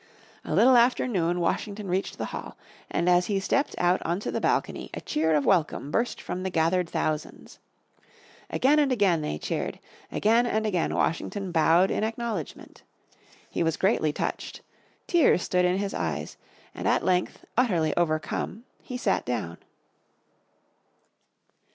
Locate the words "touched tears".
14.11-15.43